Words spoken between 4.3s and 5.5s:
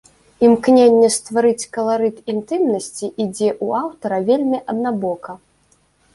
вельмі аднабока.